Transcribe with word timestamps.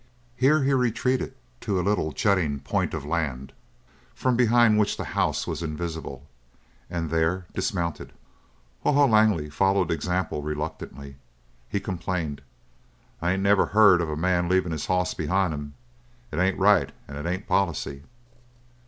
Here 0.35 0.63
he 0.63 0.73
retreated 0.73 1.35
to 1.59 1.79
a 1.79 1.85
little 1.85 2.11
jutting 2.11 2.61
point 2.61 2.95
of 2.95 3.05
land 3.05 3.53
from 4.15 4.35
behind 4.35 4.79
which 4.79 4.97
the 4.97 5.03
house 5.13 5.45
was 5.45 5.61
invisible, 5.61 6.25
and 6.89 7.11
there 7.11 7.45
dismounted. 7.53 8.11
Haw 8.81 8.93
Haw 8.93 9.05
Langley 9.05 9.47
followed 9.47 9.91
example 9.91 10.41
reluctantly. 10.41 11.17
He 11.69 11.79
complained: 11.79 12.41
"I 13.21 13.33
ain't 13.33 13.43
never 13.43 13.67
heard 13.67 13.99
before 13.99 14.11
of 14.13 14.17
a 14.17 14.19
man 14.19 14.49
leavin' 14.49 14.71
his 14.71 14.87
hoss 14.87 15.13
behind 15.13 15.53
him! 15.53 15.75
It 16.31 16.37
ain't 16.39 16.57
right 16.57 16.91
and 17.07 17.15
it 17.15 17.27
ain't 17.29 17.45
policy." 17.45 18.01